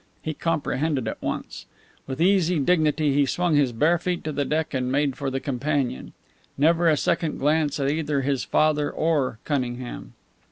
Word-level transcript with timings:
He 0.23 0.33
comprehended 0.33 1.07
at 1.07 1.21
once. 1.21 1.67
With 2.07 2.19
easy 2.19 2.57
dignity 2.57 3.13
he 3.13 3.27
swung 3.27 3.55
his 3.55 3.71
bare 3.71 3.99
feet 3.99 4.23
to 4.23 4.31
the 4.31 4.45
deck 4.45 4.73
and 4.73 4.91
made 4.91 5.15
for 5.15 5.29
the 5.29 5.39
companion; 5.39 6.13
never 6.57 6.89
a 6.89 6.97
second 6.97 7.37
glance 7.37 7.79
at 7.79 7.87
either 7.87 8.21
his 8.21 8.43
father 8.43 8.89
or 8.89 9.37
Cunningham. 9.45 10.13